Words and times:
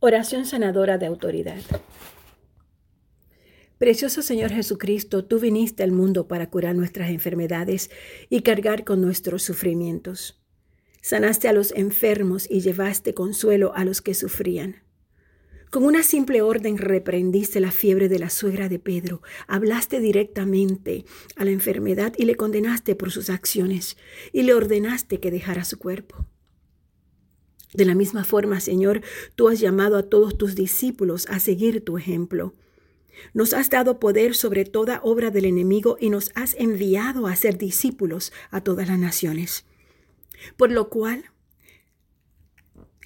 Oración 0.00 0.46
sanadora 0.46 0.96
de 0.96 1.06
autoridad. 1.06 1.60
Precioso 3.78 4.22
Señor 4.22 4.52
Jesucristo, 4.52 5.24
tú 5.24 5.40
viniste 5.40 5.82
al 5.82 5.90
mundo 5.90 6.28
para 6.28 6.50
curar 6.50 6.76
nuestras 6.76 7.10
enfermedades 7.10 7.90
y 8.30 8.42
cargar 8.42 8.84
con 8.84 9.00
nuestros 9.00 9.42
sufrimientos. 9.42 10.40
Sanaste 11.02 11.48
a 11.48 11.52
los 11.52 11.72
enfermos 11.72 12.48
y 12.48 12.60
llevaste 12.60 13.12
consuelo 13.12 13.74
a 13.74 13.84
los 13.84 14.00
que 14.00 14.14
sufrían. 14.14 14.84
Con 15.68 15.82
una 15.82 16.04
simple 16.04 16.42
orden 16.42 16.78
reprendiste 16.78 17.58
la 17.58 17.72
fiebre 17.72 18.08
de 18.08 18.20
la 18.20 18.30
suegra 18.30 18.68
de 18.68 18.78
Pedro, 18.78 19.20
hablaste 19.48 19.98
directamente 19.98 21.06
a 21.34 21.44
la 21.44 21.50
enfermedad 21.50 22.12
y 22.16 22.24
le 22.24 22.36
condenaste 22.36 22.94
por 22.94 23.10
sus 23.10 23.30
acciones 23.30 23.96
y 24.32 24.42
le 24.42 24.54
ordenaste 24.54 25.18
que 25.18 25.32
dejara 25.32 25.64
su 25.64 25.76
cuerpo. 25.76 26.24
De 27.74 27.84
la 27.84 27.94
misma 27.94 28.24
forma, 28.24 28.60
Señor, 28.60 29.02
tú 29.34 29.48
has 29.48 29.60
llamado 29.60 29.96
a 29.96 30.04
todos 30.04 30.38
tus 30.38 30.54
discípulos 30.54 31.26
a 31.28 31.38
seguir 31.38 31.84
tu 31.84 31.98
ejemplo. 31.98 32.54
Nos 33.34 33.52
has 33.52 33.68
dado 33.68 33.98
poder 33.98 34.34
sobre 34.34 34.64
toda 34.64 35.00
obra 35.02 35.30
del 35.30 35.44
enemigo 35.44 35.96
y 36.00 36.10
nos 36.10 36.30
has 36.34 36.54
enviado 36.58 37.26
a 37.26 37.36
ser 37.36 37.58
discípulos 37.58 38.32
a 38.50 38.62
todas 38.62 38.88
las 38.88 38.98
naciones. 38.98 39.64
Por 40.56 40.70
lo 40.70 40.88
cual, 40.88 41.24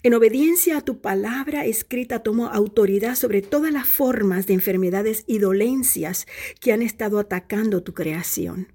en 0.05 0.15
obediencia 0.15 0.79
a 0.79 0.81
tu 0.81 1.01
palabra 1.01 1.65
escrita, 1.65 2.25
tomo 2.25 2.49
autoridad 2.49 3.15
sobre 3.15 3.41
todas 3.41 3.73
las 3.73 3.87
formas 3.87 4.47
de 4.47 4.55
enfermedades 4.55 5.25
y 5.27 5.39
dolencias 5.39 6.27
que 6.61 6.73
han 6.73 6.83
estado 6.83 7.19
atacando 7.19 7.83
tu 7.83 7.95
creación. 7.95 8.69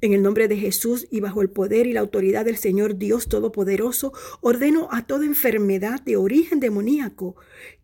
En 0.00 0.12
el 0.12 0.22
nombre 0.22 0.46
de 0.46 0.56
Jesús 0.56 1.06
y 1.10 1.20
bajo 1.20 1.40
el 1.40 1.50
poder 1.50 1.86
y 1.86 1.92
la 1.92 2.00
autoridad 2.00 2.44
del 2.44 2.58
Señor 2.58 2.98
Dios 2.98 3.28
Todopoderoso, 3.28 4.12
ordeno 4.40 4.88
a 4.92 5.06
toda 5.06 5.24
enfermedad 5.24 6.02
de 6.02 6.16
origen 6.16 6.60
demoníaco 6.60 7.36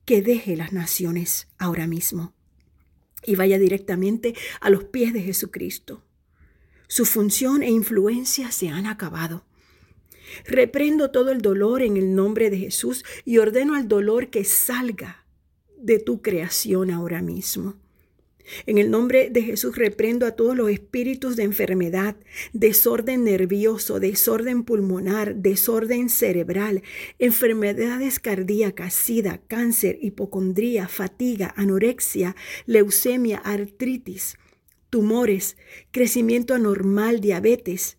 que 0.05 0.21
deje 0.21 0.57
las 0.57 0.73
naciones 0.73 1.49
ahora 1.59 1.87
mismo 1.87 2.35
y 3.25 3.37
vaya 3.37 3.59
directamente 3.59 4.35
a 4.61 4.69
los 4.69 4.85
pies 4.85 5.13
de 5.13 5.23
Jesucristo. 5.23 6.03
Su 6.89 7.07
función 7.07 7.63
e 7.63 7.71
influencia 7.71 8.51
se 8.51 8.69
han 8.69 8.87
acabado. 8.87 9.45
Reprendo 10.45 11.11
todo 11.11 11.31
el 11.31 11.41
dolor 11.41 11.83
en 11.83 11.97
el 11.97 12.15
nombre 12.15 12.51
de 12.51 12.59
Jesús 12.59 13.05
y 13.25 13.39
ordeno 13.39 13.75
al 13.75 13.89
dolor 13.89 14.29
que 14.29 14.45
salga 14.45 15.25
de 15.79 15.99
tu 15.99 16.21
creación 16.21 16.91
ahora 16.91 17.23
mismo. 17.23 17.82
En 18.67 18.79
el 18.79 18.91
nombre 18.91 19.31
de 19.31 19.43
Jesús 19.43 19.77
reprendo 19.77 20.27
a 20.27 20.33
todos 20.33 20.57
los 20.57 20.71
espíritus 20.71 21.37
de 21.37 21.45
enfermedad, 21.45 22.17
desorden 22.53 23.25
nervioso, 23.25 24.01
desorden 24.01 24.65
pulmonar, 24.65 25.37
desorden 25.37 26.09
cerebral, 26.09 26.83
enfermedades 27.19 28.19
cardíacas, 28.19 28.95
sida, 28.95 29.41
cáncer, 29.49 29.99
hipocondría, 30.01 30.89
fatiga, 30.89 31.55
anorexia, 31.57 32.37
leucemia, 32.67 33.39
artritis, 33.39 34.37
tumores, 34.91 35.57
crecimiento 35.91 36.55
anormal, 36.55 37.21
diabetes, 37.21 37.99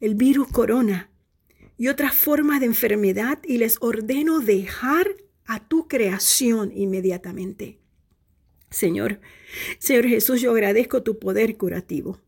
el 0.00 0.14
virus 0.14 0.48
corona 0.48 1.10
y 1.76 1.88
otras 1.88 2.14
formas 2.14 2.60
de 2.60 2.66
enfermedad 2.66 3.38
y 3.44 3.58
les 3.58 3.78
ordeno 3.80 4.40
dejar 4.40 5.08
a 5.46 5.66
tu 5.66 5.88
creación 5.88 6.70
inmediatamente. 6.74 7.78
Señor, 8.70 9.20
Señor 9.78 10.06
Jesús, 10.06 10.40
yo 10.40 10.52
agradezco 10.52 11.02
tu 11.02 11.18
poder 11.18 11.56
curativo. 11.56 12.20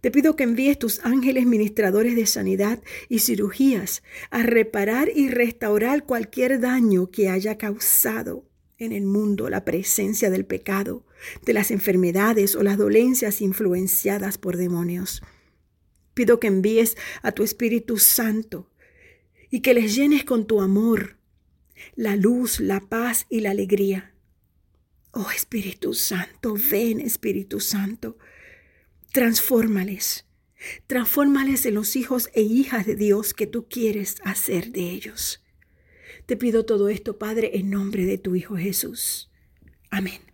Te 0.00 0.10
pido 0.10 0.36
que 0.36 0.44
envíes 0.44 0.78
tus 0.78 1.00
ángeles 1.04 1.46
ministradores 1.46 2.14
de 2.14 2.26
sanidad 2.26 2.82
y 3.08 3.18
cirugías 3.18 4.02
a 4.30 4.42
reparar 4.42 5.10
y 5.14 5.28
restaurar 5.28 6.04
cualquier 6.04 6.60
daño 6.60 7.10
que 7.10 7.28
haya 7.28 7.58
causado 7.58 8.44
en 8.78 8.92
el 8.92 9.04
mundo 9.04 9.48
la 9.48 9.64
presencia 9.64 10.30
del 10.30 10.44
pecado, 10.44 11.04
de 11.44 11.52
las 11.52 11.70
enfermedades 11.70 12.54
o 12.54 12.62
las 12.62 12.78
dolencias 12.78 13.40
influenciadas 13.40 14.38
por 14.38 14.56
demonios. 14.56 15.22
Pido 16.14 16.38
que 16.38 16.48
envíes 16.48 16.96
a 17.22 17.32
tu 17.32 17.42
Espíritu 17.42 17.98
Santo 17.98 18.70
y 19.50 19.60
que 19.60 19.74
les 19.74 19.94
llenes 19.94 20.24
con 20.24 20.46
tu 20.46 20.60
amor, 20.60 21.16
la 21.94 22.16
luz, 22.16 22.60
la 22.60 22.80
paz 22.80 23.26
y 23.28 23.40
la 23.40 23.50
alegría 23.50 24.11
Oh 25.12 25.30
Espíritu 25.30 25.92
Santo, 25.92 26.54
ven 26.70 26.98
Espíritu 26.98 27.60
Santo, 27.60 28.16
transfórmales, 29.12 30.24
transfórmales 30.86 31.66
en 31.66 31.74
los 31.74 31.96
hijos 31.96 32.30
e 32.32 32.40
hijas 32.40 32.86
de 32.86 32.96
Dios 32.96 33.34
que 33.34 33.46
tú 33.46 33.68
quieres 33.68 34.16
hacer 34.24 34.72
de 34.72 34.90
ellos. 34.90 35.44
Te 36.24 36.36
pido 36.38 36.64
todo 36.64 36.88
esto, 36.88 37.18
Padre, 37.18 37.58
en 37.58 37.68
nombre 37.68 38.06
de 38.06 38.16
tu 38.16 38.34
Hijo 38.36 38.56
Jesús. 38.56 39.30
Amén. 39.90 40.31